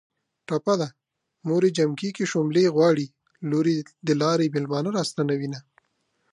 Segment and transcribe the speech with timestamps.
[0.47, 0.89] ټپه ده.:
[1.47, 3.13] موریې جمکی کې شوملې غواړي ــــ
[3.49, 3.77] لوریې
[4.07, 5.59] د لارې مېلمانه را ستنوینه